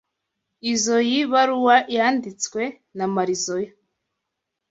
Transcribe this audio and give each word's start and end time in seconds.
Izoi 0.73 1.17
baruwa 1.31 1.75
yanditswe 1.95 2.61
na 2.97 3.05
Marizoa? 3.13 3.67